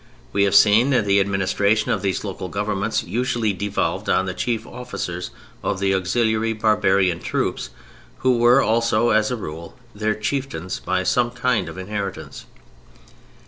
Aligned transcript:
We 0.33 0.45
have 0.45 0.55
seen 0.55 0.89
that 0.89 1.05
the 1.05 1.19
administration 1.19 1.91
of 1.91 2.01
these 2.01 2.23
local 2.23 2.49
governments 2.49 3.03
usually 3.03 3.53
devolved 3.53 4.09
on 4.09 4.25
the 4.25 4.33
chief 4.33 4.65
officers 4.65 5.29
of 5.63 5.77
the 5.79 5.93
auxiliary 5.93 6.53
barbarian 6.53 7.19
troops, 7.19 7.69
who 8.21 8.39
were 8.39 8.63
also, 8.63 9.09
as 9.11 9.29
a 9.29 9.35
rule, 9.35 9.77
their 9.93 10.15
chieftains 10.15 10.79
by 10.79 11.03
some 11.03 11.29
kind 11.29 11.69
of 11.69 11.77
inheritance. 11.77 12.47